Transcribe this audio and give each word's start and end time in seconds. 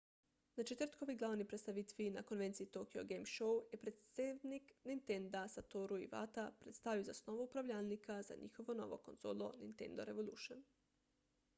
na 0.59 0.63
četrtkovi 0.69 1.15
glavni 1.23 1.43
predstavitvi 1.49 2.05
na 2.15 2.23
konvenciji 2.31 2.69
tokyo 2.77 3.03
game 3.11 3.27
show 3.33 3.51
je 3.73 3.79
predsednik 3.83 4.73
nintenda 4.93 5.43
satoru 5.57 5.99
iwata 6.07 6.47
predstavil 6.65 7.07
zasnovo 7.11 7.47
upravljalnika 7.51 8.17
za 8.31 8.39
njihovo 8.45 8.79
novo 8.81 9.01
konzolo 9.11 9.51
nintendo 9.67 10.09
revolution 10.13 10.67